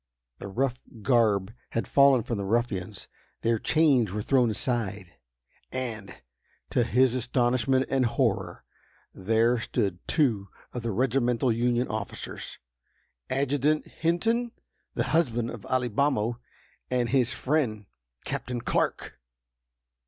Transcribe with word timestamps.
The 0.39 0.47
rough 0.47 0.79
garb 1.03 1.53
had 1.73 1.87
fallen 1.87 2.23
from 2.23 2.39
the 2.39 2.43
ruffians; 2.43 3.07
their 3.41 3.59
chains 3.59 4.11
were 4.11 4.23
thrown 4.23 4.49
aside, 4.49 5.13
and, 5.71 6.15
to 6.71 6.83
his 6.83 7.13
astonishment 7.13 7.85
and 7.87 8.07
horror, 8.07 8.63
there 9.13 9.59
stood 9.59 9.99
two 10.07 10.47
of 10.73 10.81
the 10.81 10.89
regimental 10.89 11.51
Union 11.51 11.87
officers, 11.87 12.57
ADJUTANT 13.29 13.85
HINTON, 14.01 14.49
the 14.95 15.03
husband 15.13 15.51
of 15.51 15.67
Alibamo, 15.67 16.39
and 16.89 17.09
his 17.09 17.31
friend, 17.31 17.85
CAPTAIN 18.25 18.61
CLARK! 18.61 19.19